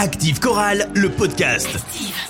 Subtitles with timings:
[0.00, 1.68] Active Chorale, le podcast.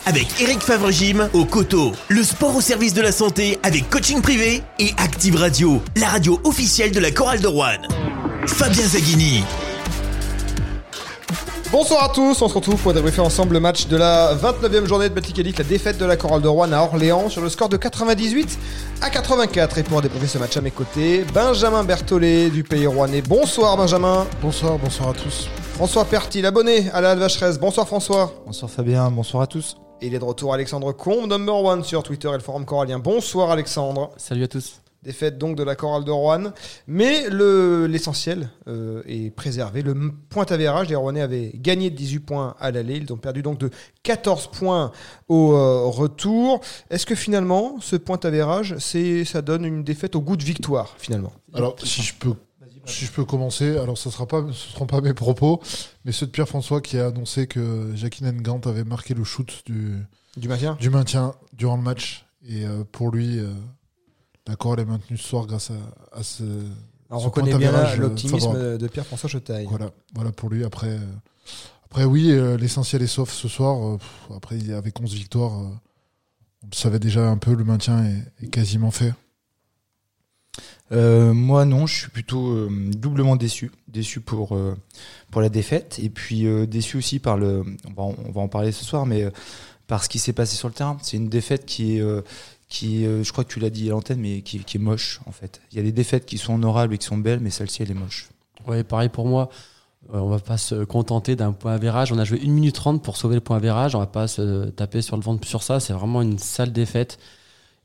[0.05, 1.93] Avec Eric Favre-Gym au coteau.
[2.09, 4.65] Le sport au service de la santé avec coaching privé.
[4.81, 7.79] Et Active Radio, la radio officielle de la Chorale de Rouen.
[8.49, 9.45] Fabien Zaghini.
[11.71, 15.09] Bonsoir à tous, on se retrouve pour débriefer ensemble le match de la 29e journée
[15.09, 17.77] de Elite, la défaite de la Chorale de Rouen à Orléans sur le score de
[17.77, 18.59] 98
[19.01, 19.79] à 84.
[19.79, 23.23] Et pour débriefer ce match à mes côtés, Benjamin Berthollet du pays rouennais.
[23.23, 24.27] Bonsoir Benjamin.
[24.43, 25.49] Bonsoir, bonsoir à tous.
[25.81, 27.59] François Pertil, abonné à la Vacheresse.
[27.59, 28.35] Bonsoir François.
[28.45, 29.79] Bonsoir Fabien, bonsoir à tous.
[30.03, 32.99] Et il est de retour Alexandre Combe, number one sur Twitter et le forum corallien.
[32.99, 34.11] Bonsoir Alexandre.
[34.19, 34.83] Salut à tous.
[35.03, 36.53] Défaite donc de la chorale de Rouen.
[36.87, 39.81] Mais le- l'essentiel euh, est préservé.
[39.81, 39.95] Le
[40.29, 42.99] point avérage, les Rouennais avaient gagné de 18 points à l'aller.
[42.99, 43.71] Ils ont perdu donc de
[44.03, 44.93] 14 points
[45.29, 46.61] au euh, retour.
[46.91, 51.33] Est-ce que finalement, ce point avérage, ça donne une défaite au goût de victoire, finalement?
[51.55, 52.35] Alors, si je peux,
[52.87, 55.61] si je peux commencer, alors ce sera pas, ce seront pas mes propos,
[56.05, 59.63] mais ceux de Pierre François qui a annoncé que Jacqueline Ngant avait marqué le shoot
[59.67, 59.97] du,
[60.37, 62.27] Du maintien du maintien durant le match.
[62.49, 63.53] Et euh, pour lui, euh,
[64.47, 66.43] la Chorale est maintenue ce soir grâce à, à ce.
[67.11, 69.67] On ce reconnaît bien euh, l'optimisme de Pierre-François Chetaille.
[69.69, 70.65] Voilà, voilà pour lui.
[70.65, 70.99] Après, euh,
[71.85, 73.77] après oui, euh, l'essentiel est sauf ce soir.
[73.85, 75.65] Euh, pff, après, il y- avec 11 victoires, euh,
[76.63, 79.13] on le savait déjà un peu, le maintien est, est quasiment fait.
[80.93, 83.71] Euh, moi non, je suis plutôt euh, doublement déçu.
[83.89, 84.77] Déçu pour, euh,
[85.31, 87.65] pour la défaite et puis déçu aussi par le...
[87.97, 89.27] On va, en- parler ce soir, mais
[89.87, 90.97] par ce qui s'est passé sur le terrain.
[91.03, 92.01] C'est une défaite qui
[92.69, 95.61] qui, je crois que tu l'as dit à l'antenne, mais qui, est moche en fait.
[95.73, 97.91] Il y a des défaites qui sont honorables et qui sont belles, mais celle-ci elle
[97.91, 98.29] est moche.
[98.67, 99.51] Ouais, pareil pour moi.
[100.13, 102.13] On va pas se contenter d'un point avérage.
[102.13, 103.95] On a joué 1 minute 30 pour sauver le point avérage.
[103.95, 105.79] On va pas se taper sur le ventre sur ça.
[105.79, 107.19] C'est vraiment une sale défaite.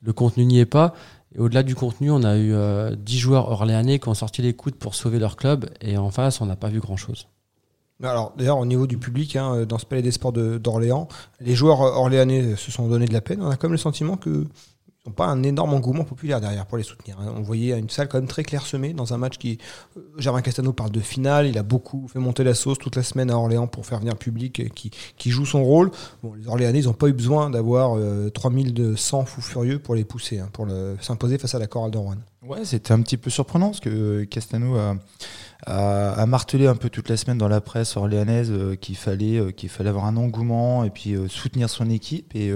[0.01, 0.93] Le contenu n'y est pas.
[1.35, 4.53] Et au-delà du contenu, on a eu euh, 10 joueurs orléanais qui ont sorti les
[4.53, 5.69] coudes pour sauver leur club.
[5.81, 7.27] Et en face, on n'a pas vu grand-chose.
[8.03, 11.07] Alors, d'ailleurs, au niveau du public, hein, dans ce palais des sports d'Orléans,
[11.39, 13.41] les joueurs orléanais se sont donné de la peine.
[13.41, 14.45] On a quand même le sentiment que
[15.05, 17.17] n'ont pas un énorme engouement populaire derrière pour les soutenir.
[17.19, 17.33] hein.
[17.35, 19.57] On voyait une salle quand même très clairsemée dans un match qui.
[19.97, 21.47] euh, Germain Castano parle de finale.
[21.47, 24.13] Il a beaucoup fait monter la sauce toute la semaine à Orléans pour faire venir
[24.13, 24.67] le public euh,
[25.17, 25.91] qui, joue son rôle.
[26.37, 30.39] Les Orléanais, ils n'ont pas eu besoin d'avoir euh, 3200 fous furieux pour les pousser,
[30.39, 30.67] hein, pour
[31.01, 32.15] s'imposer face à la chorale de Rouen.
[32.43, 34.77] Ouais, c'était un petit peu surprenant parce que euh, Castano
[35.65, 39.89] a, martelé un peu toute la semaine dans la presse orléanaise qu'il fallait, qu'il fallait
[39.89, 42.35] avoir un engouement et puis soutenir son équipe.
[42.35, 42.53] Et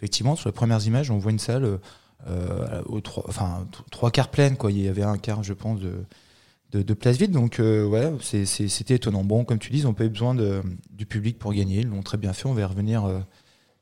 [0.00, 1.76] effectivement, sur les premières images, on voit une salle euh,
[2.26, 4.56] euh, aux trois, enfin, trois quarts pleine.
[4.56, 4.72] Quoi.
[4.72, 6.04] Il y avait un quart, je pense, de,
[6.72, 7.32] de, de place vide.
[7.32, 9.24] Donc, euh, ouais, c'était étonnant.
[9.24, 11.80] Bon, comme tu dis, ils n'ont pas eu besoin de, du public pour gagner.
[11.80, 12.48] Ils l'ont très bien fait.
[12.48, 13.18] On va y revenir euh,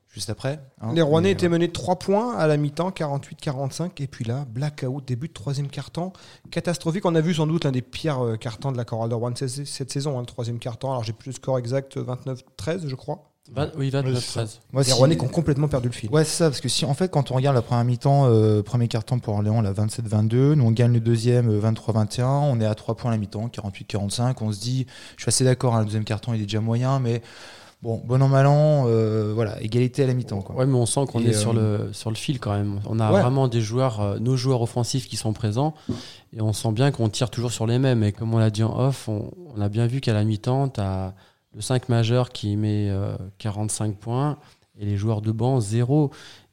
[0.09, 0.59] juste après.
[0.81, 0.91] hein.
[0.93, 4.01] Les Rouennais étaient menés de 3 points à la mi-temps, 48-45.
[4.01, 6.11] Et puis là, blackout, début de troisième quart-temps.
[6.51, 7.05] Catastrophique.
[7.05, 9.65] On a vu sans doute l'un des pires quart-temps de la chorale de Rouen cette,
[9.65, 10.91] cette saison, hein, le troisième quart-temps.
[10.91, 13.28] Alors j'ai plus le score exact, 29-13, je crois.
[13.51, 14.59] Va- oui, Oui, c'est 29-13.
[14.71, 16.09] moi, Les si- Rouennais qui ont complètement perdu le fil.
[16.11, 18.61] Ouais, c'est ça, parce que si en fait, quand on regarde la première mi-temps, euh,
[18.61, 22.65] premier carton pour Orléans, là, 27-22, nous on gagne le deuxième, euh, 23-21, on est
[22.65, 24.85] à 3 points à la mi-temps, 48-45, on se dit,
[25.17, 27.23] je suis assez d'accord, hein, le deuxième carton il est déjà moyen, mais
[27.81, 30.41] bon, bon an, mal an, euh, voilà, égalité à la mi-temps.
[30.41, 30.55] Quoi.
[30.55, 32.81] Ouais, mais on sent qu'on est sur, euh, le, sur le fil quand même.
[32.85, 33.19] On a Ouais.
[33.21, 35.73] vraiment des joueurs, euh, nos joueurs offensifs qui sont présents.
[36.33, 38.03] Et on sent bien qu'on tire toujours sur les mêmes.
[38.03, 40.67] Et comme on l'a dit en off, on, on a bien vu qu'à la mi-temps,
[40.69, 41.15] tu as
[41.55, 44.37] le 5 majeur qui met euh, 45 points
[44.79, 46.11] et les joueurs de banc, 0.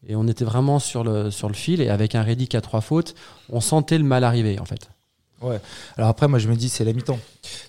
[0.09, 1.81] Et on était vraiment sur le, fil.
[1.81, 3.15] Et avec un Reddick à trois fautes,
[3.49, 4.91] on sentait le mal arriver en fait.
[5.97, 7.19] Alors après, moi je me dis, c'est la mi-temps.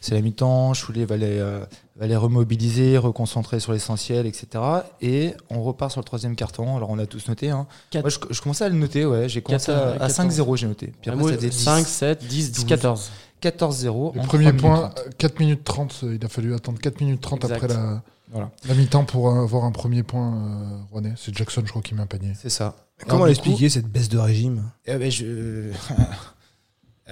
[0.02, 1.64] C'est la mi-temps, Choulet va les, euh,
[2.00, 4.64] va les remobiliser, reconcentrer sur l'essentiel, etc.
[5.02, 6.78] Et on repart sur le troisième carton.
[6.78, 7.50] Alors on a tous noté.
[7.50, 7.66] Hein.
[7.94, 9.28] Moi, je, je commençais à le noter, ouais.
[9.30, 10.14] J'ai commencé à, à 14.
[10.40, 10.94] 5-0, j'ai noté.
[11.02, 13.12] Puis après, Moi, ça faisait 10, 5, 7, 10, 10, 14.
[13.42, 14.16] 14-0.
[14.16, 15.00] Le en premier 3 minutes point, 30.
[15.00, 17.56] euh, 4 minutes 30, euh, il a fallu attendre 4 minutes 30 Exact.
[17.64, 18.50] après la, Voilà.
[18.68, 21.14] la mi-temps pour euh, avoir un premier point euh, Rouennais.
[21.18, 22.34] C'est Jackson, je crois, qui met un panier.
[22.40, 22.76] C'est ça.
[23.08, 24.64] Comment l'expliquer cette baisse de régime?
[24.88, 25.72] Eh ben, je...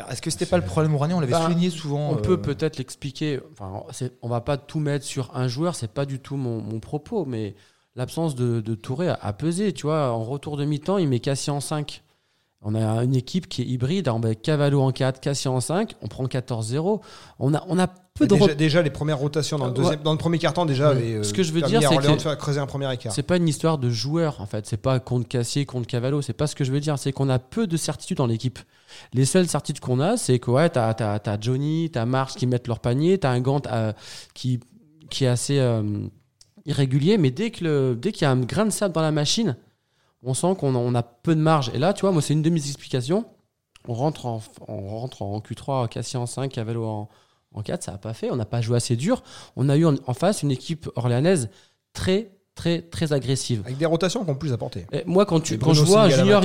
[0.10, 2.10] Est-ce que c'était pas le problème rouennais On l'avait Bah, souligné souvent.
[2.12, 3.40] On euh, peut peut-être l'expliquer.
[3.54, 3.84] Enfin,
[4.22, 7.26] on va pas tout mettre sur un joueur, c'est pas du tout mon, mon propos,
[7.26, 7.56] mais
[7.96, 9.74] l'absence de, de Touré a, a pesé.
[9.74, 12.04] Tu vois, en retour de mi-temps, il met Cassie en 5.
[12.68, 14.10] On a une équipe qui est hybride.
[14.10, 15.94] On met Cavallo en 4, Cassie en 5.
[16.02, 17.00] On prend 14-0.
[17.38, 18.34] On a, on a peu de.
[18.34, 20.04] déjà, rep- déjà, les premières rotations dans le, Euh, deuxième, ouais.
[20.04, 22.36] dans le premier quart-temps, déjà, avaient, euh, Ce que je veux dire, c'est que- de
[22.36, 23.14] creuser un premier écart.
[23.14, 24.66] C'est pas une histoire de joueur en fait.
[24.66, 26.22] C'est pas contre Cassier, contre Cavallo.
[26.24, 26.98] C'est pas ce que je veux dire.
[26.98, 28.58] C'est qu'on a peu de certitudes dans l'équipe.
[29.14, 32.68] Les seules certitudes qu'on a, c'est que ouais, t'as as, Johnny, t'as Marsh qui mettent
[32.68, 33.94] leur panier, t'as un Gant euh,
[34.34, 34.60] qui,
[35.12, 35.84] qui est assez euh,
[36.66, 39.56] irrégulier, mais dès qu'il y a un grain de sable dans la machine,
[40.26, 41.72] on sent qu'on a, on a peu de marge.
[41.74, 43.26] Et là, tu vois, moi, c'est une de mes explications.
[43.88, 47.10] On rentre en, on rentre en Q3, Cassie en 5, Cavallo en,
[47.54, 48.32] En 4, ça n'a pas fait.
[48.32, 49.24] On n'a pas joué assez dur.
[49.56, 51.50] On a eu en, en face une équipe orléanaise
[51.94, 53.62] très, très, très agressive.
[53.66, 54.88] Avec des rotations qui ont plus apporté.
[54.92, 56.42] Et moi, quand, tu, quand je vois Junior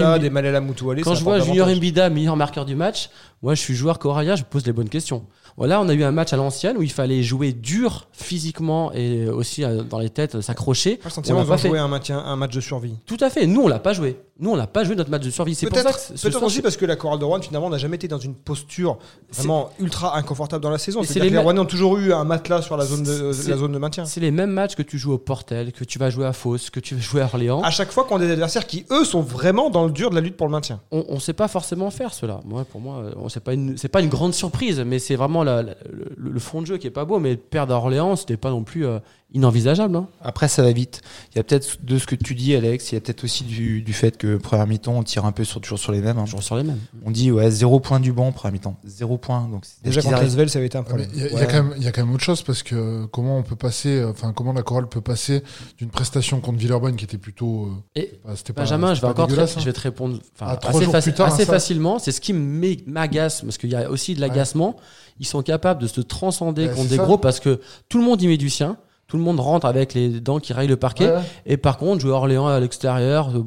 [0.61, 1.69] Moutoualé, quand je vois Junior.
[1.69, 3.11] Mbida, meilleur marqueur du match,
[3.43, 5.25] moi je suis joueur coréen, je pose les bonnes questions.
[5.61, 9.29] Voilà, on a eu un match à l'ancienne où il fallait jouer dur physiquement et
[9.29, 10.97] aussi euh, dans les têtes, s'accrocher.
[10.97, 12.95] Pas On pas joué un, maintien, un match de survie.
[13.05, 13.47] Tout à fait.
[13.47, 14.17] Nous, on l'a pas joué.
[14.39, 15.55] Nous, on l'a pas joué notre match de survie.
[15.55, 17.43] C'est pour ça Peut-être que ce peut-être soir, aussi parce que la chorale de Rouen
[17.43, 18.97] finalement n'a jamais été dans une posture
[19.35, 21.03] vraiment ultra inconfortable dans la saison.
[21.03, 23.59] C'est les les Rouennais ont toujours eu un matelas sur la zone de, C'est- la
[23.59, 24.07] zone de maintien.
[24.07, 26.71] c'est les mêmes matchs que tu joues au Portel, que tu vas jouer à Fos,
[26.73, 27.61] que tu vas jouer à Orléans.
[27.61, 30.15] À chaque fois qu'on a des adversaires qui eux sont vraiment dans le dur de
[30.15, 30.81] la lutte pour le maintien.
[30.91, 32.41] on ne sait pas forcément faire cela.
[32.47, 35.45] Moi, pour moi, euh, on c'est pas une pas une grande surprise, mais c'est vraiment
[35.45, 35.75] la- le,
[36.17, 37.19] le fond de jeu qui est pas beau.
[37.19, 38.99] Mais perdre à Orléans, c'était pas non plus euh,
[39.33, 39.97] inenvisageable.
[39.97, 40.09] hein.
[40.23, 41.03] Après, ça va vite.
[41.33, 43.45] Il y a peut-être de ce que tu dis, Alex, il y a peut-être aussi
[43.45, 46.19] du, du fait que première mi-temps, on tire un peu sur, toujours sur les mêmes.
[46.19, 46.25] hein.
[46.25, 46.79] Toujours sur les mêmes.
[47.05, 48.77] On dit, ouais, zéro point du banc, première mi-temps.
[48.85, 49.49] Zéro point.
[49.49, 51.09] Donc, Déjà contre Asvel, ça avait été un problème.
[51.15, 53.05] Il y, a- y quand même- il y a quand même autre chose parce que
[53.07, 55.43] comment on peut passer, enfin comment la chorale peut passer
[55.79, 59.35] d'une prestation contre Villeurbanne qui était plutôt, euh, Et pas- Benjamin, je vais encore te,
[59.35, 59.47] je hein.
[59.65, 61.99] vais te répondre Ah, trois assez, faci- tard, facilement.
[61.99, 64.77] C'est ce qui m'agace, parce qu'il y a aussi de l'agacement.
[65.19, 67.05] Ils sont capables de se transcender Ouais, contre des ça.
[67.05, 68.77] gros parce que tout le monde y met du sien.
[69.11, 71.09] Tout le monde rentre avec les dents qui rayent le parquet.
[71.11, 71.23] Ouais, ouais.
[71.47, 73.45] Et par contre, jouer Orléans à l'extérieur, euh,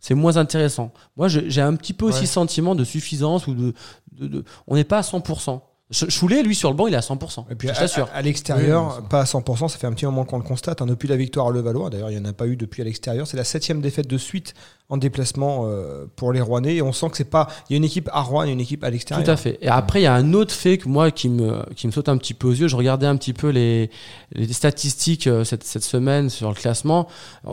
[0.00, 0.90] c'est moins intéressant.
[1.16, 3.72] Moi, j'ai un petit peu aussi sentiment de suffisance ou de.
[4.12, 5.62] de- de- on n'est pas à 100%.
[5.90, 7.44] Ch- Choulet, lui, sur le banc, il est à 100%.
[7.50, 8.08] Et puis je à, t'assure.
[8.12, 10.80] à- à l'extérieur, Oui, pas à 100%, ça fait un petit moment qu'on le constate.
[10.80, 12.86] hein, depuis la victoire à Levallois, d'ailleurs, il n'y en a pas eu depuis à
[12.86, 13.26] l'extérieur.
[13.26, 14.54] C'est la septième défaite de suite
[14.88, 16.76] en déplacement euh, pour les Rouennais.
[16.76, 17.48] Et on sent que c'est pas.
[17.68, 19.24] Il y a une équipe à Rouen et une équipe à l'extérieur.
[19.24, 19.58] Tout à fait.
[19.60, 22.08] Et après, il y a un autre fait que moi qui me, qui me saute
[22.08, 22.68] un petit peu aux yeux.
[22.68, 23.90] Je regardais un petit peu les,
[24.32, 27.08] les statistiques euh, cette, cette semaine sur le classement.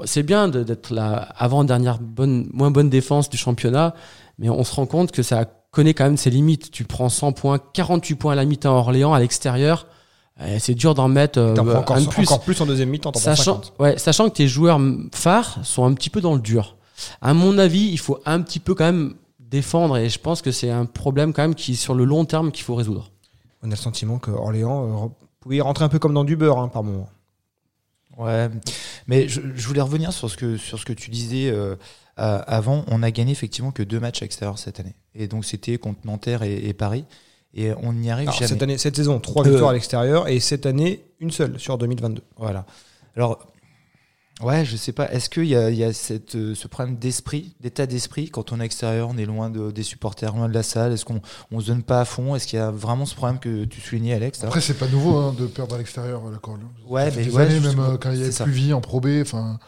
[0.06, 3.94] C'est bien d'être la avant-dernière bonne, moins bonne défense du championnat,
[4.40, 6.72] mais on se rend compte que ça connaît quand même ses limites.
[6.72, 9.88] Tu prends 100 points, 48 points à la mi-temps à Orléans, à l'extérieur.
[10.40, 12.24] Euh, C'est dur d'en mettre euh, encore, un de plus.
[12.24, 13.12] encore plus en deuxième mi-temps.
[13.14, 13.74] Sachant, 50.
[13.80, 14.80] ouais, sachant que tes joueurs
[15.14, 16.78] phares sont un petit peu dans le dur.
[17.22, 20.52] À mon avis, il faut un petit peu quand même défendre et je pense que
[20.52, 23.12] c'est un problème quand même qui sur le long terme qu'il faut résoudre.
[23.64, 25.08] On a le sentiment que Orléans euh,
[25.40, 27.10] pouvait y rentrer un peu comme dans du beurre hein, par moment.
[28.18, 28.50] Ouais,
[29.08, 31.76] mais je, je voulais revenir sur ce que, sur ce que tu disais euh,
[32.22, 32.86] euh, avant.
[32.88, 34.96] On a gagné effectivement que deux matchs à l'extérieur cette année.
[35.16, 37.04] Et donc, c'était contre Nanterre et, et Paris.
[37.54, 38.50] Et on n'y arrive Alors, jamais.
[38.50, 41.78] cette, année, cette saison, trois Euh, victoires à l'extérieur et cette année, une seule sur
[41.78, 42.22] 2022.
[42.38, 42.66] Voilà.
[43.18, 43.46] Alors,
[44.42, 45.12] ouais, je sais pas.
[45.12, 48.54] Est-ce qu'il y a, il y a cette, euh, ce problème d'esprit, d'état d'esprit Quand
[48.54, 50.94] on est extérieur, on est loin de- des supporters, loin de la salle?
[50.94, 51.22] Est-ce qu'on
[51.52, 52.36] on se donne pas à fond?
[52.36, 55.18] Est-ce qu'il y a vraiment ce problème que tu soulignais, Alex Après, c'est pas nouveau
[55.18, 56.62] hein, de perdre à l'extérieur la chorale.
[56.88, 59.08] Ouais, mais des ouais, années, même euh, quand il y avait vie en Pro B,
[59.22, 59.60] enfin,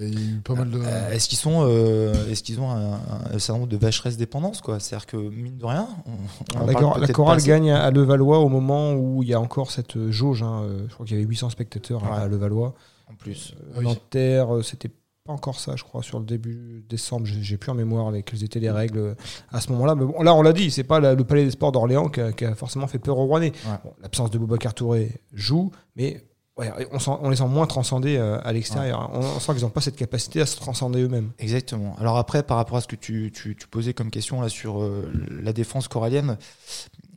[0.00, 0.80] il y a eu pas mal de.
[0.80, 2.94] Euh, Est-ce qu'ils sont, euh, est-ce qu'ils ont un,
[3.32, 4.80] un certain nombre de vacheresse dépendance quoi?
[4.80, 8.40] C'est-à-dire que mine de rien, on, on en la, parle la chorale gagne à Levallois
[8.40, 10.42] au moment où il y a encore cette euh, jauge.
[10.42, 12.22] hein, euh, je crois qu'il y avait 800 spectateurs à- Ouais.
[12.24, 12.74] à Levallois.
[13.10, 13.54] en plus.
[13.76, 13.84] Oui.
[13.84, 14.90] Nanterre, euh, c'était
[15.24, 17.26] pas encore ça, je crois, sur le début décembre.
[17.26, 19.14] J'ai plus en mémoire les- quelles étaient les règles euh,
[19.52, 19.94] à ce moment-là.
[19.94, 22.20] Mais bon, là, on l'a dit, c'est pas la- le Palais des Sports d'Orléans qui,
[22.20, 23.52] a- qui a forcément fait peur aux Rouennais.
[23.66, 23.76] Ouais.
[23.84, 26.24] Bon, L'absence de Boubacar Touré joue, mais
[26.56, 29.10] ouais, on, sent- on les sent moins transcender euh, à l'extérieur.
[29.12, 31.32] On, on sent qu'ils n'ont pas cette capacité à se transcender eux-mêmes.
[31.38, 31.96] Exactement.
[31.98, 34.82] Alors après, par rapport à ce que tu, tu, tu posais comme question là sur
[34.82, 35.10] euh,
[35.42, 36.36] la défense corallienne,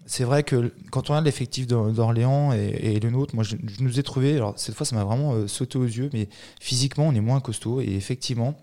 [0.05, 3.55] c'est vrai que quand on regarde l'effectif d'Or- d'Orléans et, et le nôtre, moi je,
[3.67, 6.29] je nous ai trouvé, alors cette fois ça m'a vraiment euh, sauté aux yeux, mais
[6.59, 8.57] physiquement on est moins costaud et effectivement,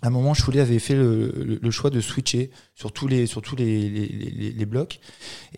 [0.00, 3.26] à un moment Choulet avait fait le, le- le choix de switcher sur tous les,
[3.26, 5.00] sur tous les, les, les- les blocs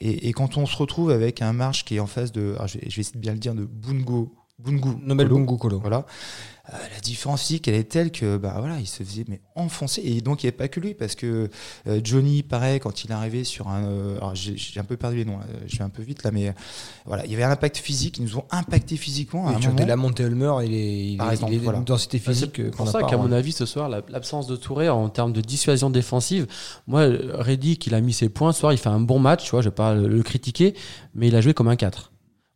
[0.01, 2.79] et, et quand on se retrouve avec un marche qui est en face de, je,
[2.79, 5.39] vais, je vais essayer de bien le dire, de Bungo, Bungu, Nobel Kolo.
[5.45, 5.79] Bungu Kolo.
[5.81, 6.05] Voilà.
[6.73, 10.03] Euh, la différence physique, elle est telle que bah voilà, il se faisait mais enfoncer.
[10.05, 11.49] Et donc il n'y avait pas que lui parce que
[11.89, 15.17] euh, Johnny, pareil, quand il est arrivé sur un, euh, alors j'ai un peu perdu
[15.17, 16.53] les noms, là, je vais un peu vite là, mais euh,
[17.07, 18.19] voilà, il y avait un impact physique.
[18.19, 19.49] Ils nous ont impacté physiquement.
[19.49, 19.85] à Oui, un moment.
[19.87, 21.79] la montée Ulmer, il est, il Par est- exemple, il est voilà.
[21.79, 23.33] d'une densité Bah, physique C'est pour ça qu'à mon hein.
[23.33, 26.47] avis, ce soir, la- l'absence de Touré en termes de dissuasion défensive,
[26.87, 28.53] moi, Reddy, il a mis ses points.
[28.53, 30.75] Ce soir, il fait un bon match, tu vois, je vais pas le, le critiquer,
[31.17, 32.13] mais il a joué comme un 4.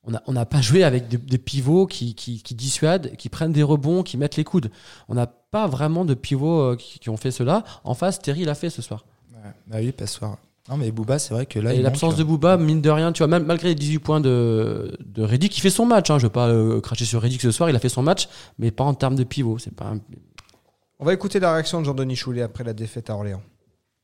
[0.06, 3.28] On n'a on n'a pas joué avec des, des pivots qui, qui, qui dissuadent, qui
[3.28, 4.70] prennent des rebonds, qui mettent les coudes.
[5.08, 7.64] On n'a pas vraiment de pivots euh, qui, qui ont fait cela.
[7.84, 9.04] En face, Terry l'a fait ce soir.
[9.32, 10.36] Ouais, bah oui, pas ce soir.
[10.68, 13.18] Non mais Booba, c'est vrai que là, et l'absence de Booba, mine de rien, tu
[13.18, 16.26] vois, même malgré les 18 points de, de Reddy, qui fait son match, hein, je
[16.26, 18.84] vais pas euh, cracher sur Reddy ce soir, il a fait son match, mais pas
[18.84, 19.58] en termes de pivot.
[19.58, 20.00] C'est pas un-
[20.98, 23.42] On va écouter la réaction de Jean-Denis Choulet après la défaite à Orléans.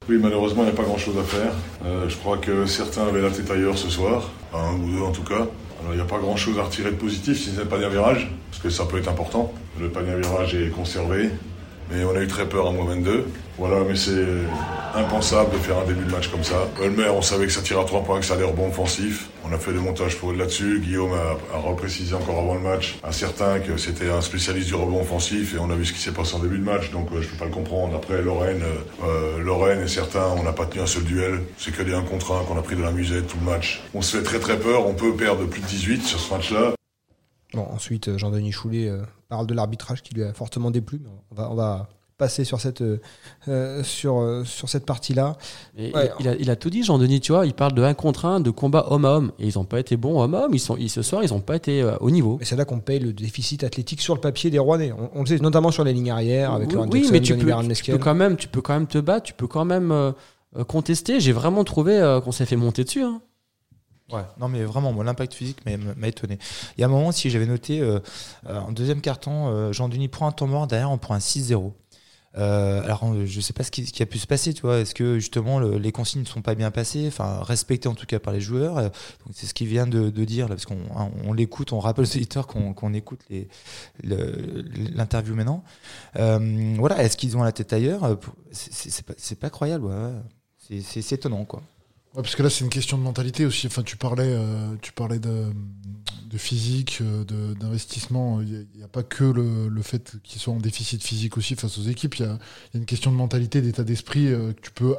[0.09, 1.53] Oui, malheureusement, il n'y a pas grand-chose à faire.
[1.85, 5.13] Euh, je crois que certains avaient la tête ailleurs ce soir, un ou deux en
[5.13, 5.47] tout cas.
[5.89, 8.63] Il n'y a pas grand-chose à retirer de positif si c'est le panier virage, parce
[8.63, 9.53] que ça peut être important.
[9.81, 11.31] Le panier à virage est conservé.
[11.91, 13.27] Mais on a eu très peur à moins 22.
[13.59, 14.25] Voilà, mais c'est
[14.95, 16.69] impensable de faire un début de match comme ça.
[16.83, 19.29] Elmer, on savait que ça tirait à 3 points, que ça allait rebond offensif.
[19.45, 20.81] On a fait des montages pour là-dessus.
[20.81, 25.01] Guillaume a, reprécisé encore avant le match à certains que c'était un spécialiste du rebond
[25.01, 27.21] offensif et on a vu ce qui s'est passé en début de match, donc euh,
[27.21, 27.97] je peux pas le comprendre.
[27.97, 28.63] Après, Lorraine,
[29.05, 31.43] euh, Lorraine et certains, on n'a pas tenu un seul duel.
[31.59, 33.83] C'est que des 1 contre 1 qu'on a pris de la musette tout le match.
[33.95, 34.87] On se fait très très peur.
[34.87, 36.80] On peut perdre plus de 18 sur ce match-là.
[37.55, 41.01] Bon, ensuite, euh, Jean-Denis Choulet euh, parle de l'arbitrage qui lui a fortement déplu.
[41.03, 42.83] mais On va, on va passer sur cette,
[43.49, 45.37] euh, sur, sur cette partie-là.
[45.79, 46.11] Ouais.
[46.21, 47.47] il, a, il a tout dit, Jean-Denis, tu vois.
[47.47, 49.33] Il parle de 1 contre 1, de combat homme à homme.
[49.39, 50.55] Et ils n'ont pas été bons homme à homme.
[50.55, 52.39] Ils sont, ils, ce soir, ils n'ont pas été euh, au niveau.
[52.41, 54.93] Et c'est là qu'on paye le déficit athlétique sur le papier des Rouennais.
[54.93, 57.21] On, on le sait notamment sur les lignes arrière avec oui, Laurent oui, Jackson, mais
[57.21, 59.25] tu peux, tu, peux quand même, tu peux quand même te battre.
[59.27, 60.13] Tu peux quand même euh,
[60.69, 61.21] contester.
[61.21, 63.03] J'ai vraiment trouvé qu'on s'est fait monter dessus.
[63.03, 63.23] hein.
[64.13, 66.39] Ouais, non mais vraiment, moi l'impact physique m'a- étonné.
[66.77, 68.01] Il y a un moment, si j'avais noté, euh,
[68.49, 71.21] euh, en deuxième carton, euh, Jean Denis prend un temps mort, derrière on prend un
[71.21, 71.75] 6-0.
[72.39, 74.79] Euh, alors je sais pas ce qui, ce a pu se passer, tu vois.
[74.79, 78.07] Est-ce que justement le- les consignes ne sont pas bien passées, enfin respectées en tout
[78.07, 78.91] cas par les joueurs.
[79.33, 82.47] c'est ce qu'il vient de, dire là, parce qu'on hein, l'écoute, on rappelle aux éditeurs
[82.47, 83.21] qu'on écoute
[84.03, 85.65] l'interview maintenant.
[86.15, 88.19] Voilà, est-ce qu'ils ont la tête ailleurs?
[88.53, 91.63] C'est pas, pas croyable, ouais, c'est étonnant quoi.
[92.15, 93.67] Ouais, parce que là, c'est une question de mentalité aussi.
[93.69, 95.45] Enfin, tu parlais, euh, tu parlais de,
[96.29, 98.41] de physique, euh, d'investissement.
[98.41, 101.79] Il n'y a, pas que le, le fait qu'ils soient en déficit physique aussi face
[101.79, 102.17] aux équipes.
[102.17, 102.33] Il y a,
[102.73, 104.97] il y a une question de mentalité, d'état d'esprit euh, que tu peux.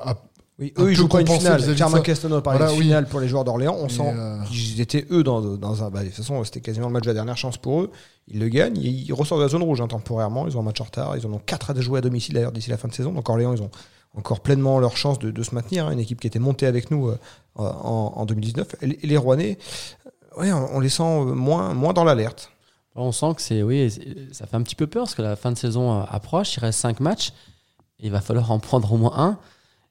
[0.60, 1.76] Oui, eux, ils jouent pas une finale.
[1.76, 2.84] Germain parlait Voilà, de oui.
[2.84, 3.76] finale pour les joueurs d'Orléans.
[3.80, 5.90] On sent euh, qu'ils étaient eux dans, dans un.
[5.90, 7.92] bah, de toute façon, c'était quasiment le match de la dernière chance pour eux.
[8.28, 8.78] Ils le gagnent.
[8.78, 10.48] Ils, ils ressortent de la zone rouge hein, temporairement.
[10.48, 11.18] Ils ont un match en retard.
[11.18, 13.12] Ils en ont 4 à jouer à domicile d'ailleurs d'ici la fin de saison.
[13.12, 13.72] Donc Orléans, ils ont
[14.16, 15.88] encore pleinement leur chance de, se maintenir.
[15.88, 15.92] hein.
[15.92, 17.18] Une équipe qui était montée avec nous euh,
[17.56, 18.76] en, en 2019.
[18.82, 19.58] Et les- Rouennais,
[20.36, 22.52] on, les sent euh, moins, moins dans l'alerte.
[22.96, 23.90] On sent que c'est, oui,
[24.34, 26.58] ça fait un petit peu peur parce que la fin de saison euh, approche.
[26.58, 27.32] Il reste 5 matchs.
[28.00, 29.38] Il va falloir en prendre au moins un.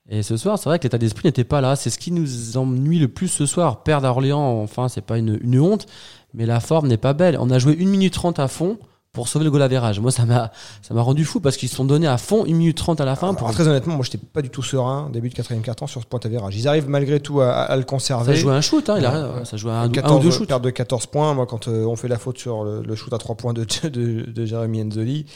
[0.08, 1.76] Et ce soir, c'est vrai que l'état d'esprit n'était pas là.
[1.76, 3.82] C'est ce qui nous ennuie le plus ce soir.
[3.84, 5.86] Perdre à Orléans, enfin, c'est pas une, une honte,
[6.34, 7.36] mais la forme n'est pas belle.
[7.38, 8.76] On a joué 1 minute 30 à fond
[9.12, 9.98] pour sauver le goal à virage.
[9.98, 10.52] Moi, ça m'a,
[10.82, 13.04] ça m'a rendu fou parce qu'ils se sont donnés à fond 1 minute 30 à
[13.04, 13.28] la fin.
[13.28, 13.50] Alors, Pour...
[13.52, 16.20] très honnêtement, moi, j'étais pas du tout serein début de quatrième quart-temps sur ce point
[16.22, 16.56] d'avérage.
[16.56, 18.36] Ils arrivent malgré tout à, à le Ça conserver.
[18.36, 19.44] jouait un shoot, hein, il a, Ouais.
[19.44, 20.46] ça jouait un, un 14, ou deux shoots.
[20.48, 21.34] perte de 14 points.
[21.34, 23.64] Moi, quand euh, on fait la faute sur le, le shoot à 3 points de,
[23.88, 25.26] de, de Jérémy Enzoli,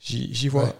[0.00, 0.64] j'y j'y vois.
[0.64, 0.72] Ouais.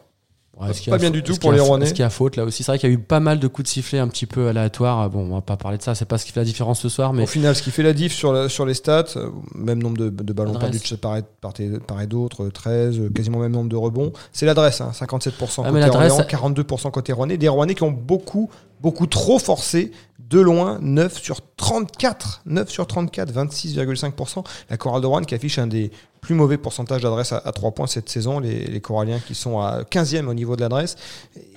[0.60, 1.84] Ouais, Pas bien du tout pour les Rouennais.
[1.86, 2.62] Est-ce qu'il y a faute là aussi?
[2.62, 4.46] C'est vrai qu'il y a eu pas mal de coups de sifflet un petit peu
[4.48, 5.10] aléatoires.
[5.10, 6.88] Bon, on va pas parler de ça, c'est pas ce qui fait la différence ce
[6.88, 9.30] soir, mais Au final, ce qui fait la diff sur, la- sur les stats, euh,
[9.54, 12.50] même nombre de, de ballons perdus de part et, part et- part et d'autre, euh,
[12.50, 14.12] 13, euh, quasiment même nombre de rebonds.
[14.32, 17.36] C'est l'adresse, hein, 57% Ah, côté Orléans, 42% côté Rouennais.
[17.36, 18.48] Des Rouennais qui ont beaucoup,
[18.84, 22.42] beaucoup trop forcé, de loin, 9 sur 34.
[22.44, 24.44] 9 sur 34, 26,5%.
[24.68, 27.72] La Chorale de Rouen qui affiche un des plus mauvais pourcentages d'adresse à, à 3
[27.72, 28.40] points cette saison.
[28.40, 30.96] Les, les Coralliens qui sont à 15e au niveau de l'adresse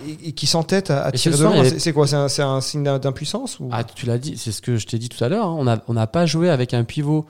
[0.07, 1.63] et, et qui s'entêtent à, à ce tirer de loin.
[1.79, 2.07] C'est quoi?
[2.07, 3.67] C'est un, signe d'im- d'impuissance ou...
[3.73, 5.47] ah, tu l'as dit, c'est ce que je t'ai dit tout à l'heure.
[5.47, 5.55] hein.
[5.59, 7.25] On a- on n'a pas joué avec un pivot,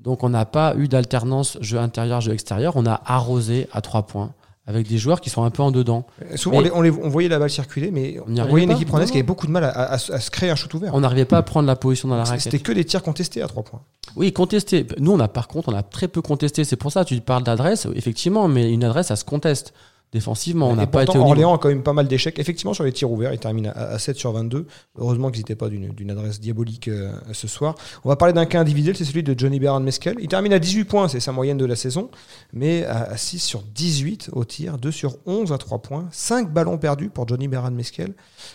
[0.00, 2.72] donc on n'a pas eu d'alternance jeu intérieur, jeu extérieur.
[2.76, 4.32] On a arrosé à 3 points
[4.66, 6.06] avec des joueurs qui sont un peu en dedans.
[6.36, 8.46] Souvent, Mais- on, les- on les- on voyait la balle circuler, mais On n'y on
[8.46, 8.76] voyait une pas.
[8.76, 10.72] équipe rouennaise Non, qui avait beaucoup de mal à, à- à se- créer un shoot
[10.74, 10.94] ouvert.
[10.94, 12.62] On n'arrivait pas à prendre la position dans la C'était raquette.
[12.62, 13.80] que des tirs contestés à 3 points.
[14.14, 14.86] Oui, contesté.
[14.98, 16.64] Nous, on a par contre, on a très peu contesté.
[16.64, 19.72] C'est pour ça, tu parles d'adresse, effectivement, mais une adresse, ça se conteste.
[20.12, 21.30] Défensivement, on n'a pas été au niveau.
[21.30, 22.38] Orléans a quand même pas mal d'échecs.
[22.38, 24.66] Effectivement, sur les tirs ouverts, il termine à, à 7 sur 22.
[24.98, 27.74] Heureusement qu'ils n'étaient pas d'une d'une adresse diabolique euh, ce soir.
[28.04, 30.16] On va parler d'un cas individuel, c'est celui de Johnny Beran Mescal.
[30.20, 32.10] Il termine à 18 points, c'est sa moyenne de la saison,
[32.52, 36.52] mais à, à 6 sur 18 au tir, 2 sur 11 à 3 points, 5
[36.52, 38.12] ballons perdus pour Johnny Beran Mescal.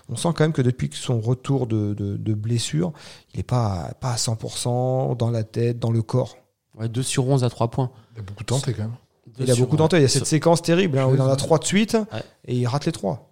[0.10, 2.94] On sent quand même que depuis son retour de, de- de blessure,
[3.34, 6.38] il n'est pas, pas à 100% dans la tête, dans le corps.
[6.80, 7.90] Ouais, 2 sur 11 à 3 points.
[8.14, 8.92] Il y a beaucoup tenté quand même.
[9.40, 9.98] Il a beaucoup tenté.
[9.98, 11.94] Il y a cette sur- séquence terrible hein, où il en a 3 de suite
[12.14, 12.24] Ouais.
[12.46, 13.32] et il rate les 3.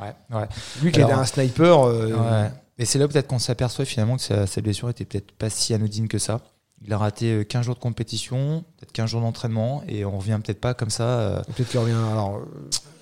[0.00, 0.46] Ouais, ouais.
[0.82, 1.82] Lui qui était un sniper.
[1.86, 2.50] euh, Ouais.
[2.78, 5.74] Et c'est là peut-être qu'on s'aperçoit finalement que sa, sa blessure était peut-être pas si
[5.74, 6.40] anodine que ça.
[6.84, 10.38] Il a raté euh, 15 jours de compétition, peut-être 15 jours d'entraînement, et on revient
[10.44, 11.04] peut-être pas comme ça.
[11.04, 11.92] euh, Peut-être qu'il revient.
[12.10, 12.40] Alors, euh,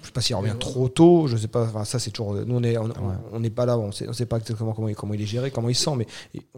[0.03, 1.27] je sais pas s'il revient trop tôt.
[1.27, 1.63] Je sais pas.
[1.65, 2.35] Enfin, ça, c'est toujours.
[2.35, 2.77] Nous, on est,
[3.33, 3.79] on, n'est pas là.
[3.79, 5.85] On sait, on sait pas exactement comment, il- comment il est géré, comment il se
[5.85, 6.07] sent, mais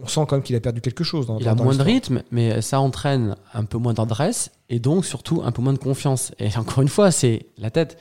[0.01, 1.27] on sent quand même qu'il a perdu quelque chose.
[1.27, 4.51] Dans, Il dans- a dans moins de rythme, mais ça entraîne un peu moins d'adresse
[4.69, 6.33] et donc surtout un peu moins de confiance.
[6.39, 7.97] Et encore une fois, c'est la tête.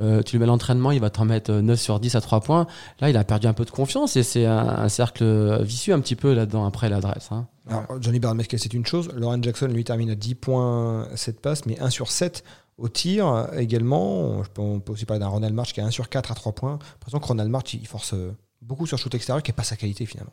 [0.00, 2.66] Euh, tu lui mets l'entraînement, il va t'en mettre 9 sur 10 à 3 points.
[3.00, 6.00] Là, il a perdu un peu de confiance et c'est un, un cercle vicieux un
[6.00, 7.28] petit peu là-dedans après l'adresse.
[7.30, 7.46] hein.
[7.68, 9.10] Alors, Johnny Barnes c'est une chose.
[9.14, 12.42] Lauren Jackson, lui, termine à 10 points, 7 passes, mais 1 sur 7
[12.78, 14.42] au tir euh, également.
[14.42, 16.34] Je peux- on peut aussi parler d'un Ronald March qui a 1 sur 4 à
[16.34, 16.78] 3 points.
[17.00, 19.76] Par exemple, Ronald March, il force euh, beaucoup sur shoot extérieur, qui n'est pas sa
[19.76, 20.32] qualité finalement.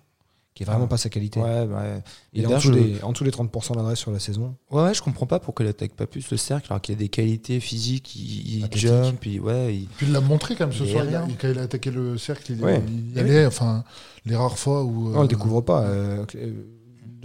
[0.56, 1.40] Qui est vraiment pas sa qualité.
[1.40, 2.02] Ouais, ouais.
[2.34, 4.56] Il est en dessous, je- des, en dessous des 30% d'adresse sur la saison.
[4.72, 6.98] Ouais, ouais, je comprends pas pourquoi il attaque pas plus le cercle alors qu'il a
[6.98, 10.76] des qualités physiques, il, il jump, il, ouais, il- Puis il l'a montré quand même
[10.76, 11.06] ce Il soir.
[11.30, 12.82] il quand il a attaqué le cercle, il, Ouais.
[12.88, 13.46] il y allait.
[13.46, 13.84] Enfin,
[14.26, 15.10] les rares fois où.
[15.12, 15.84] Non, on euh, le découvre pas.
[15.84, 16.26] euh,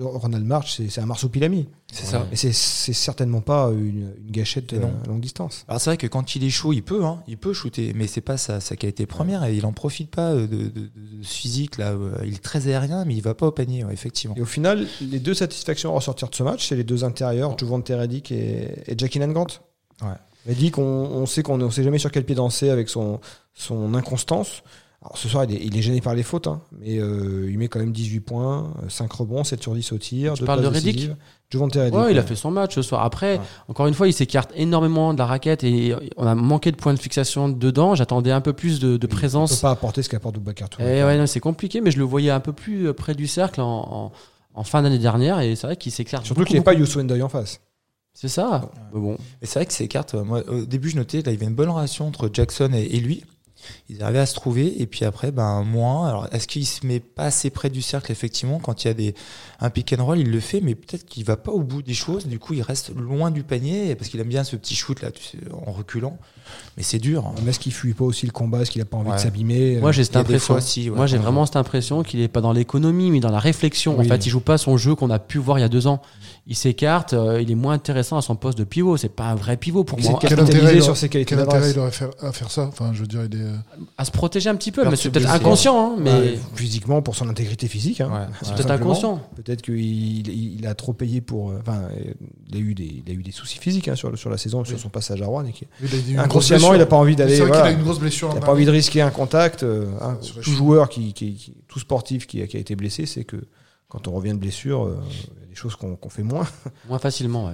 [0.01, 1.69] Ronald March, c'est un marsupilami.
[1.93, 2.27] c'est ça.
[2.33, 2.53] Et c'est-
[2.93, 4.89] certainement pas une, une gâchette non.
[4.89, 5.65] euh, à longue distance.
[5.69, 8.07] Alors c'est vrai que quand il est chaud, il peut, hein, il peut shooter, mais
[8.07, 10.81] c'est pas sa, sa qualité première et il en profite pas euh, de, de- de-
[11.19, 11.93] de ce physique là.
[11.93, 14.35] euh, Il est très aérien, mais il va pas au panier, ouais, effectivement.
[14.37, 17.57] Et au final, les deux satisfactions à ressortir de ce match, c'est les deux intérieurs,
[17.59, 19.47] Juvent Redick et, et Jackie Grant.
[20.03, 20.09] Ouais.
[20.77, 23.21] On, on sait qu'on ne sait jamais sur quel pied danser avec son,
[23.55, 24.63] son inconstance.
[25.05, 27.59] Alors ce soir, il est, il est gêné par les fautes, hein, mais euh, il
[27.59, 30.33] met quand même 18 points, 5 rebonds, 7 sur 10 au tir.
[30.33, 30.65] Tu parles de.
[31.51, 31.95] Juvent Redick.
[31.95, 32.27] Ouais, il a ouais.
[32.27, 33.03] fait son match ce soir.
[33.05, 33.41] Après, Ouais.
[33.69, 36.95] encore une fois, il s'écarte énormément de la raquette et on a manqué de points
[36.95, 37.95] de fixation dedans.
[37.95, 39.61] J'attendais un peu plus de, de Il peut présence.
[39.61, 40.69] pas apporter ce qu'apporte Boubacar.
[40.81, 43.27] Et ouais, non, c'est compliqué, mais je le voyais un peu plus euh, près du
[43.27, 43.67] cercle en,
[44.07, 44.13] en-
[44.55, 46.25] en fin d'année dernière et c'est vrai qu'il s'écarte.
[46.25, 46.73] Surtout qu'il n'y a pas.
[46.75, 47.61] Youssou Ndoye en face.
[48.15, 48.71] C'est ça.
[48.95, 49.17] Mais bon.
[49.43, 51.37] Et c'est vrai que ces cartes, euh, moi, au début, je notais, là, il y
[51.37, 53.23] avait une bonne relation entre Jackson et, et lui.
[53.89, 56.09] Ils arrivaient à se trouver, et puis après, ben, moins.
[56.09, 58.95] Alors, est-ce qu'il se met pas assez près du cercle, effectivement, quand il y a
[58.95, 59.15] des,
[59.61, 61.95] un pick and roll, il le fait, mais peut-être qu'il va pas au bout des
[61.95, 62.27] choses.
[62.27, 65.11] Du coup, il reste loin du panier, parce qu'il aime bien ce petit shoot, là,
[65.11, 66.17] tu sais, en reculant.
[66.77, 67.27] Mais c'est dur.
[67.27, 67.35] hein.
[67.43, 68.61] Mais est-ce qu'il fuit pas aussi le combat?
[68.61, 69.17] Est-ce qu'il a pas envie Ouais.
[69.17, 69.79] de s'abîmer?
[69.81, 70.55] Moi, j'ai cette impression.
[70.55, 73.31] fois, si, ouais, Moi, j'ai vraiment cette impression qu'il est pas dans l'économie, mais dans
[73.31, 73.97] la réflexion.
[73.99, 74.05] Oui.
[74.05, 75.87] En fait, il joue pas son jeu qu'on a pu voir il y a deux
[75.87, 76.03] ans.
[76.47, 77.15] Il s'écarte.
[77.15, 78.99] euh, il est moins intéressant à son poste de pivot.
[78.99, 80.19] C'est pas un vrai pivot pour moi.
[80.21, 81.91] Quel intérêt il sur aurait- ses qualités Quel intérêt il aurait
[82.21, 82.67] à faire ça?
[82.67, 83.45] Enfin, je veux dire, il est.
[83.99, 85.93] À se protéger un petit peu, mais c'est peut-être inconscient.
[85.93, 88.01] hein, mais Ouais, physiquement, pour son intégrité physique.
[88.01, 88.11] hein.
[88.13, 88.27] Ouais.
[88.43, 89.21] c'est peut-être inconscient.
[89.37, 91.51] Peut-être qu'il il, a trop payé pour.
[91.51, 91.83] euh, Enfin,
[92.49, 94.39] il a eu des, il a eu des soucis physiques hein, sur, le- sur la
[94.39, 95.45] saison, sur son passage à Rouen.
[95.47, 95.69] Et qu'il-
[96.09, 97.35] il inconsciemment, il n'a pas envie d'aller.
[97.37, 98.29] C'est vrai voilà, qu'il a une grosse blessure.
[98.33, 99.63] il n'a pas envie de risquer un contact.
[99.63, 100.19] euh, hein.
[100.43, 103.37] Tout joueur, qui, qui- qui- tout sportif qui a, qui a été blessé, c'est que
[103.89, 106.47] quand on revient de blessure, euh, il y a des choses qu'on qu'on fait moins.
[106.89, 107.53] Moins facilement, ouais.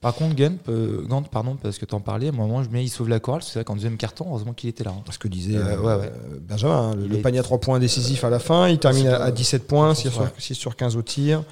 [0.00, 2.82] Par contre, Gant, euh, Gant, pardon, parce que t'en parlais, à un moment, je mets,
[2.82, 4.92] il sauve la chorale, c'est vrai qu'en deuxième carton, heureusement qu'il était là.
[4.96, 5.02] hein.
[5.10, 6.12] Ce que disait Euh, euh, ouais, ouais.
[6.48, 9.08] Benjamin, hein, le, Il est- panier à 3 points décisif à la fin, il termine
[9.08, 10.28] à, à 17 points, 6 sur, Ouais.
[10.38, 11.42] 6 sur 15 au tir,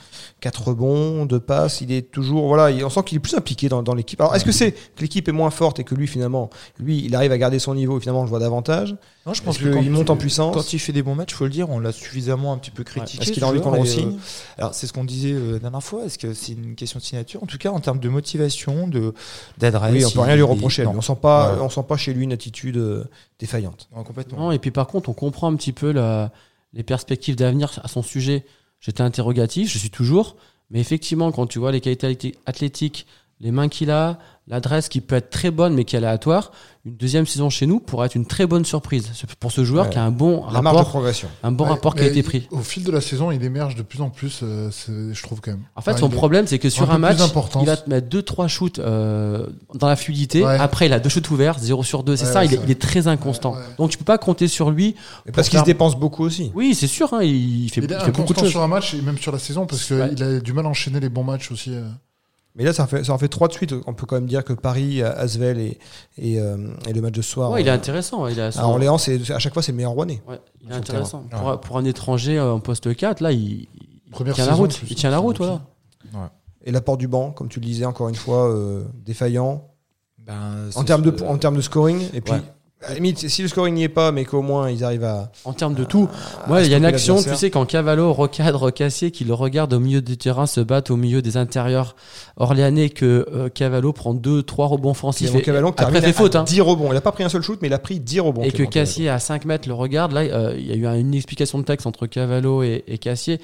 [0.40, 3.68] 4 rebonds, 2 passes, il est toujours, voilà, il- on sent qu'il est plus impliqué
[3.68, 4.18] dans, dans l'équipe.
[4.20, 6.48] Alors est-ce que c'est que l'équipe est moins forte et que lui finalement,
[6.80, 8.96] lui, il arrive à garder son niveau et finalement on le voit davantage?
[9.26, 10.54] Non, je quand qu'il monte en puissance?
[10.54, 12.82] Quand il fait des bons matchs, faut le dire, on l'a suffisamment un petit peu
[12.82, 13.22] critiqué.
[13.22, 14.10] Est-ce qu'il a envie qu'on le euh,
[14.56, 16.04] Alors, c'est ce qu'on disait la dernière fois.
[16.06, 17.42] Est-ce que c'est une question de signature?
[17.42, 19.14] En tout cas, en termes de motivation, de
[19.58, 19.92] d'adresse.
[19.92, 20.84] Oui, on peut rien lui reprocher.
[20.84, 20.94] non.
[20.96, 21.60] On sent pas, Ouais.
[21.62, 23.04] on sent pas chez lui une attitude euh,
[23.38, 23.88] défaillante.
[23.94, 24.38] Non, complètement.
[24.38, 26.30] Non, et puis par contre, on comprend un petit peu la-
[26.72, 28.44] les perspectives d'avenir à son sujet.
[28.80, 30.36] J'étais interrogatif, je suis toujours,
[30.70, 33.06] mais effectivement, quand tu vois les qualités athléti- athlétiques,
[33.40, 36.50] les mains qu'il a, l'adresse qui peut être très bonne mais qui est aléatoire,
[36.86, 39.90] une deuxième saison chez nous pourrait être une très bonne surprise pour ce joueur Ouais.
[39.92, 41.28] qui a un bon La marge de rapport, progression.
[41.42, 42.48] un bon Ouais, rapport qui a été pris.
[42.50, 45.50] Au fil de la saison, il émerge de plus en plus, euh, je trouve quand
[45.50, 45.60] même.
[45.76, 47.18] En fait, Enfin, son problème, c'est que sur un match,
[47.60, 50.42] il va te mettre deux trois shoots euh, dans la fluidité.
[50.42, 50.56] Ouais.
[50.58, 52.16] Après, il a deux shoots ouverts, 0 sur 2.
[52.16, 53.52] C'est Ouais, ça, ouais, il, est, c'est il est très inconstant.
[53.52, 53.64] Ouais, ouais.
[53.76, 54.94] Donc, tu peux pas compter sur lui.
[55.34, 56.50] Parce qu'il faire- se dépense beaucoup aussi.
[56.54, 58.50] Oui, c'est sûr, hein, il fait, Il est il fait beaucoup de inconstant choses.
[58.50, 60.08] sur un match et même sur la saison parce Ouais.
[60.14, 61.74] qu'il a du mal à enchaîner les bons matchs aussi.
[61.74, 61.82] euh.
[62.58, 63.72] Mais là, ça en fait, ça en fait trois de suite.
[63.86, 65.78] On peut quand même dire que Paris, Asvel et,
[66.18, 66.56] et, euh,
[66.88, 67.52] et le match de ce soir.
[67.52, 68.26] Ouais, il est euh, intéressant.
[68.26, 70.20] Il a son- à Orléans, à chaque fois c'est le meilleur Rouennais.
[70.28, 71.22] Ouais, il est intéressant.
[71.30, 73.68] Pour, pour un étranger euh, en poste 4, là, il,
[74.34, 74.80] tient la route.
[74.90, 75.60] Il tient la route, voilà.
[76.64, 79.62] Et l'apport du banc, comme tu le disais encore une fois, euh, défaillant
[80.18, 82.08] Ben, en termes de euh, en termes de scoring.
[82.12, 82.42] Et puis, Ouais.
[82.80, 85.32] À la limite, si le scoring n'y est pas, mais qu'au moins ils arrivent à.
[85.44, 86.08] En termes de tout.
[86.48, 89.80] il y a une action, tu sais, quand Cavallo recadre Cassier, qui le regarde au
[89.80, 91.96] milieu du terrain se battre au milieu des intérieurs
[92.36, 95.26] orléanais, que euh, Cavallo prend deux, trois rebonds offensifs.
[95.28, 96.36] Clément et- Cavallo après, fait faute.
[96.36, 96.44] Hein.
[96.44, 96.88] 10 rebonds.
[96.90, 98.42] Il n'a pas pris un seul shoot, mais il a pris 10 rebonds.
[98.42, 98.62] Et que.
[98.62, 100.12] Cassier à 5 mètres le regarde.
[100.12, 102.98] Là, euh, il y a eu un- une explication de texte entre Cavallo et, et
[102.98, 103.40] Cassier.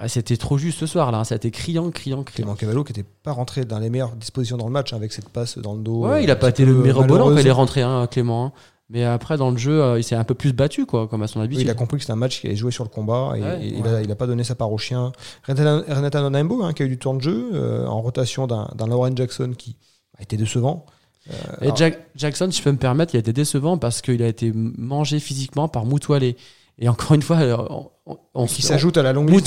[0.00, 1.18] Ah, C'était trop juste ce soir, là.
[1.28, 1.38] hein.
[1.50, 2.22] Criant, criant, criant.
[2.24, 5.12] Clément Cavallo qui n'était pas rentré dans les meilleures dispositions dans le match hein, avec
[5.12, 6.04] cette passe dans le dos.
[6.06, 8.46] Ouais, euh, il a un pas été le volant quand il est rentré, hein, Clément.
[8.46, 8.52] hein.
[8.90, 11.26] Mais après, dans le jeu, euh, il s'est un peu plus battu, quoi, comme à
[11.26, 11.66] son Oui, habitude.
[11.66, 13.58] il a compris que c'était un match qui allait jouer sur le combat et, Ouais,
[13.66, 15.12] et il, a, il a pas donné sa part au chien.
[15.46, 18.86] Renatan Renatan Onambo, hein, qui a eu du temps de jeu euh, en rotation d'un
[18.86, 19.76] Lauren Jackson qui
[20.18, 20.86] a été décevant.
[21.28, 24.00] Euh, Et alors, Jack- Jackson, si je peux me permettre, il a été décevant parce
[24.00, 26.36] qu'il a été mangé physiquement par Moutoualé.
[26.78, 27.90] Et encore une fois,
[28.34, 29.46] on, qui s'ajoute à la longue liste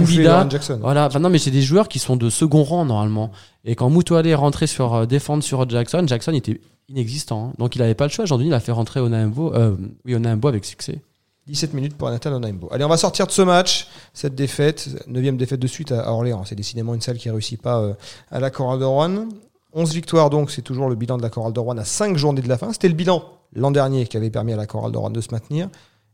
[0.00, 0.48] Mbida.
[0.80, 3.30] Voilà, enfin, non, mais c'est des joueurs qui sont de second rang normalement.
[3.64, 7.48] Et quand Moutoualé est rentré sur euh, défendre sur Jackson, Jackson était inexistant.
[7.50, 7.52] hein.
[7.58, 8.24] Donc il n'avait pas le choix.
[8.24, 11.00] Aujourd'hui, il a fait rentrer Onaimbo, euh, oui, Onaimbo avec succès.
[11.48, 12.68] 17 minutes pour Nathan Onaimbo.
[12.72, 16.44] Allez, on va sortir de ce match, cette défaite, neuvième défaite de suite à Orléans.
[16.44, 17.94] C'est décidément une salle qui réussit pas euh,
[18.30, 19.26] à la Chorale de Rouen.
[19.72, 22.40] 11 victoires donc, c'est toujours le bilan de la Chorale de Rouen à 5 journées
[22.42, 22.72] de la fin.
[22.72, 23.22] C'était le bilan
[23.54, 25.68] l'an dernier qui avait permis à la Chorale de Rouen de se maintenir.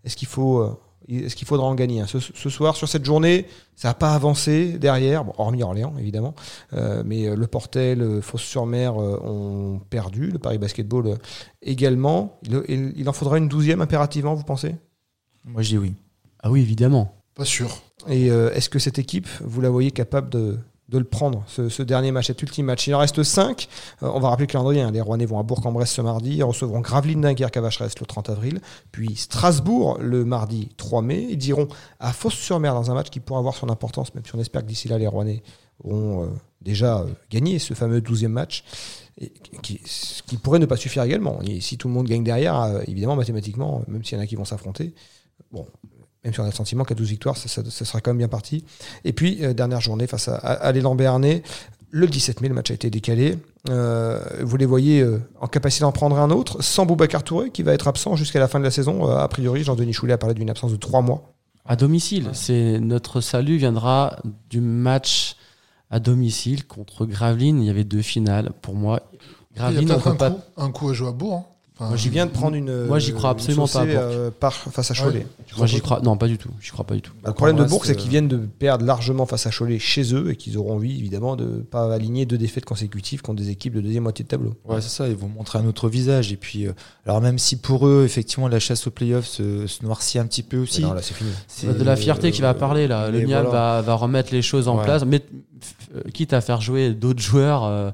[0.04, 0.78] Est-ce qu'il faut
[1.08, 2.06] Est-ce qu'il faudra en gagner un?
[2.06, 6.34] Ce, ce soir, sur cette journée, ça n'a pas avancé derrière, bon, hormis Orléans évidemment,
[6.72, 11.16] euh, mais euh, le Portel, euh, Fosse-sur-Mer euh, ont perdu, le Paris Basketball euh,
[11.62, 12.38] également.
[12.42, 14.76] Il, il- il en faudra une douzième impérativement, vous pensez?
[15.44, 15.94] Moi, je dis oui.
[16.42, 17.14] Ah oui, évidemment.
[17.34, 17.70] Pas sûr.
[18.08, 20.58] Et euh, est-ce que cette équipe, vous la voyez capable de,
[20.92, 23.66] de le prendre, ce, dernier match, cet ultime match Il en reste 5.
[24.02, 24.82] on va rappeler le calendrier.
[24.82, 24.90] hein.
[24.90, 26.36] Les Rouennais vont à Bourg-en-Bresse ce mardi.
[26.36, 28.60] Ils recevront Gravelines Dunkerque à Vacheresse le 30 avril.
[28.92, 31.26] Puis Strasbourg le mardi 3 mai.
[31.30, 34.38] Ils iront à Fosse-sur-Mer dans un match qui pourra avoir son importance, même si on
[34.38, 35.42] espère que d'ici là, les Rouennais
[35.82, 36.26] auront euh,
[36.60, 38.62] déjà euh, gagné ce fameux 12e match.
[39.62, 41.38] Qui, ce qui pourrait ne pas suffire également.
[41.60, 44.36] Si tout le monde gagne derrière, euh, évidemment, mathématiquement, même s'il y en a qui
[44.36, 44.94] vont s'affronter,
[45.52, 45.66] bon,
[46.24, 48.18] même si on a le sentiment qu'à 12 victoires, ça, ça- ça sera quand même
[48.18, 48.64] bien parti.
[49.04, 51.42] Et puis, euh, dernière journée face à, à, à l'élan Béarnais.
[51.94, 53.36] Le 17 mai, le match a été décalé.
[53.68, 57.62] Euh, vous les voyez euh, en capacité d'en prendre un autre, sans Boubacar Touré, qui
[57.62, 59.10] va être absent jusqu'à la fin de la saison.
[59.10, 61.34] Euh, a priori, Jean-Denis Choulet a parlé d'une absence de trois mois.
[61.66, 62.30] À domicile.
[62.32, 64.16] C'est notre salut viendra
[64.48, 65.36] du match
[65.90, 67.60] à domicile contre Gravelines.
[67.60, 68.52] Il y avait deux finales.
[68.62, 69.16] Pour moi, Il
[69.58, 70.30] y a Gravelines, on peut-être peut un, pas.
[70.30, 71.34] coup, un coup à jouer à Bourg.
[71.34, 71.51] hein.
[71.82, 72.86] Enfin, Moi, j'y viens de prendre une.
[72.86, 75.26] Moi, j'y crois absolument pas, euh, par, face à Cholet.
[75.56, 76.00] Moi, j'y crois.
[76.00, 76.48] Non, pas du tout.
[76.60, 77.12] J'y crois pas du tout.
[77.22, 79.78] Bah, le problème de Bourg, c'est euh, qu'ils viennent de perdre largement face à Cholet
[79.78, 83.50] chez eux et qu'ils auront envie, évidemment, de pas aligner deux défaites consécutives contre des
[83.50, 84.54] équipes de deuxième moitié de tableau.
[84.64, 86.32] Ouais, c'est ça, ils vont montrer un autre visage.
[86.32, 86.72] Et puis, euh,
[87.04, 90.42] alors même si pour eux, effectivement, la chasse aux playoffs se, se noircit un petit
[90.42, 90.82] peu aussi.
[90.82, 91.30] Mais non, là, c'est fini.
[91.48, 93.10] c'est- de la fierté qui va parler là.
[93.10, 93.76] Le Nial voilà.
[93.76, 94.84] va, va remettre les choses en Ouais.
[94.84, 95.22] place, mais
[95.96, 97.90] euh, quitte à faire jouer d'autres joueurs euh,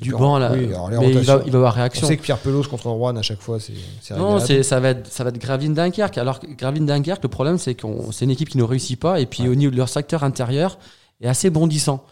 [0.00, 0.52] du banc là.
[0.52, 0.68] oui,
[1.00, 2.06] mais il va, il va avoir On réaction.
[2.08, 3.74] sait que Pierre Pelos contre Rouen, à chaque fois, c'est
[4.16, 6.18] Non, ça va être ça va être Gravine Dunkerque.
[6.18, 9.26] Alors Gravine Dunkerque, le problème c'est qu'on c'est une équipe qui ne réussit pas et
[9.26, 10.78] puis au niveau de leur secteur intérieur
[11.20, 12.04] est assez bondissant.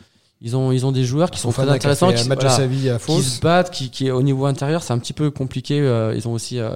[0.43, 2.59] Ils ont ils ont des joueurs qui sont très intéressants, qui, voilà,
[2.99, 5.81] qui se battent, qui, qui au niveau intérieur c'est un petit peu compliqué.
[5.81, 6.71] euh, ils ont aussi euh,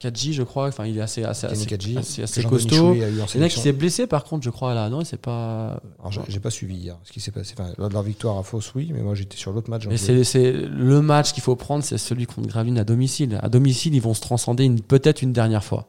[0.00, 0.68] Kadji, je crois.
[0.68, 2.76] Enfin, il est assez assez assez, Kadji, assez, costaud.
[2.94, 4.74] Choulet a eu en Il y en a qui s'est blessé par contre, je crois
[4.74, 4.88] là.
[4.88, 5.80] Non, c'est pas.
[5.98, 7.54] Alors, j'ai- pas suivi hier ce qui s'est passé.
[7.58, 9.86] Enfin, lors de leur victoire à Fos, oui, mais moi j'étais sur l'autre match.
[9.88, 13.38] Mais c'est c'est le match qu'il faut prendre, c'est celui contre Gravine à domicile.
[13.42, 15.88] À domicile, ils vont se transcender une- peut-être une dernière fois.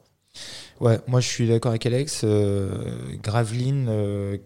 [0.80, 2.22] Ouais, moi je suis d'accord avec Alex.
[2.24, 2.70] Euh,
[3.22, 4.38] Gravelines, euh,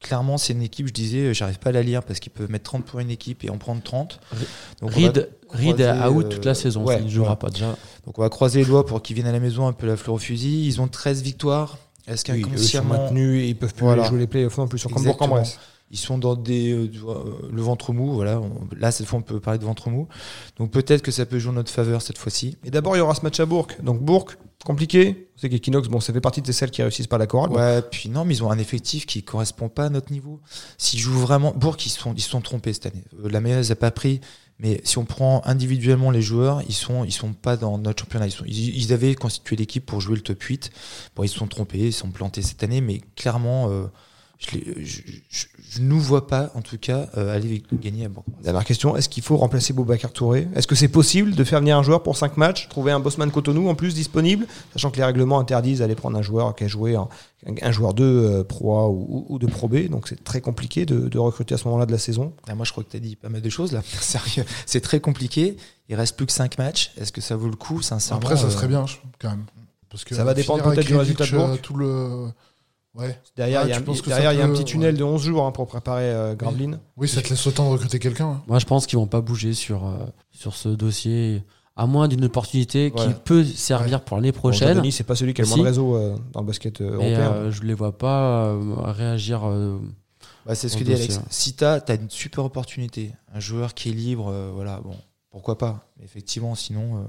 [0.00, 2.50] clairement, c'est une équipe, je disais, euh, j'arrive pas à la lire parce qu'ils peuvent
[2.50, 4.20] mettre 30 pour une équipe et en prendre 30.
[4.80, 6.84] Donc, Reed, Reed out euh, toute la saison.
[6.84, 7.36] ouais, il ne jouera ouais.
[7.36, 7.76] pas déjà.
[8.06, 9.96] Donc on va croiser les doigts pour qu'ils viennent à la maison un peu la
[9.96, 10.66] fleur au fusil.
[10.66, 11.78] Ils ont 13 victoires.
[12.06, 14.04] Est-ce oui, eux, ils sont qu'inconsciemment, maintenus et ils peuvent plus Voilà.
[14.04, 14.78] jouer les playoffs non plus.
[14.84, 15.12] Exactement.
[15.12, 15.58] Bourg-en-Bresse.
[15.90, 19.22] Ils sont dans des euh, euh, le ventre mou voilà On- là cette fois on
[19.22, 20.06] peut parler de ventre mou
[20.56, 23.02] donc peut-être que ça peut jouer en notre faveur cette fois-ci Et d'abord, il y
[23.02, 23.68] aura ce match à Bourg.
[23.82, 24.26] Donc Bourg,
[24.64, 25.28] compliqué.
[25.36, 27.50] C'est qu'Equinox, bon, ça fait partie de celles qui réussissent pas la chorale.
[27.52, 30.40] ouais puis non mais ils ont un effectif qui correspond pas à notre niveau
[30.78, 33.64] s'ils jouent vraiment Bourg ils se sont ils sont trompés cette année Euh, la meilleure
[33.66, 34.20] n'a pas pris
[34.62, 38.26] mais si on prend individuellement les joueurs, ils sont ils sont pas dans notre championnat.
[38.26, 40.70] Ils, sont, ils, ils avaient constitué l'équipe pour jouer le top 8.
[41.16, 43.86] Bon, ils se sont trompés, ils se sont plantés cette année, mais clairement, euh,
[44.40, 45.00] je, les- je,
[45.30, 48.24] je- je nous vois pas, en tout cas, euh, aller gagner à Bourg.
[48.42, 50.48] Dernière question, est-ce qu'il faut remplacer Boubacar Touré?
[50.56, 53.30] Est-ce que c'est possible de faire venir un joueur pour 5 matchs, trouver un Bosman
[53.30, 56.68] Cotonou en plus disponible, sachant que les règlements interdisent d'aller prendre un joueur qui a
[56.68, 60.40] joué un joueur 2 euh, Pro A ou, ou de Pro B, donc c'est très
[60.40, 62.32] compliqué de, de recruter à ce moment-là de la saison?
[62.48, 63.82] Ah, moi, je crois que tu as dit pas mal de choses là.
[64.00, 65.56] Sérieux, c'est très compliqué.
[65.88, 66.92] Il reste plus que 5 matchs.
[67.00, 69.44] Est-ce que ça vaut le coup, sincèrement Après, ça euh, serait bien, je- quand même.
[69.90, 71.48] Parce que Ça va dépendre peut-être du résultat de Bourg.
[71.48, 72.28] euh, Tout le...
[72.94, 73.16] Ouais.
[73.36, 75.22] Derrière, Ah, il y a, tu un- derrière, y a un petit tunnel de 11
[75.22, 76.80] jours hein, pour préparer euh, Gravelines.
[76.96, 78.26] Oui, ça te laisse le temps de recruter quelqu'un.
[78.28, 78.42] hein.
[78.48, 79.92] Moi, je pense qu'ils vont pas bouger sur, euh,
[80.32, 81.44] sur ce dossier,
[81.76, 84.76] à moins d'une opportunité qui peut servir pour l'année Bon, prochaine.
[84.76, 85.62] Denis, c'est pas celui qui a le moins Si.
[85.62, 87.32] de réseau euh, dans le basket euh, et européen.
[87.32, 89.42] euh, je les vois pas euh, réagir.
[89.48, 89.78] euh,
[90.44, 91.20] Bah, c'est ce que dit dossier, Alex.
[91.30, 94.96] Si tu as, une super opportunité, un joueur qui est libre, euh, voilà, bon,
[95.30, 95.86] pourquoi pas.
[95.96, 97.00] Mais effectivement, sinon, euh,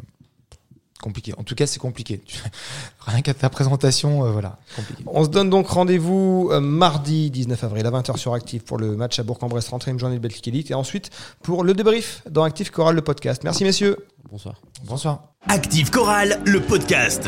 [1.01, 1.33] compliqué.
[1.37, 2.21] En tout cas, c'est compliqué.
[2.99, 5.03] Rien qu'à ta présentation, euh, voilà, compliqué.
[5.07, 8.95] On se donne donc rendez-vous euh, mardi 19 avril à 20h sur Active pour le
[8.95, 11.09] match à Bourg-en-Bresse, 30e journée de Belgique Elite, et ensuite
[11.43, 13.43] pour le débrief dans Active Chorale, le podcast.
[13.43, 13.97] Merci messieurs.
[14.31, 14.55] bonsoir.
[14.85, 15.23] Bonsoir.
[15.47, 17.27] Active Chorale, le podcast.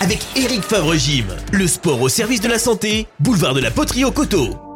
[0.00, 1.26] Avec Eric Favre-Gym.
[1.52, 4.69] Le sport au service de la santé, boulevard de la Poterie au Coteau.